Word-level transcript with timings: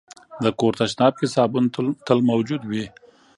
د 0.43 0.45
کور 0.59 0.73
تشناب 0.79 1.13
کې 1.19 1.27
صابون 1.35 1.65
تل 2.07 2.19
موجود 2.29 2.61
وي. 2.69 2.85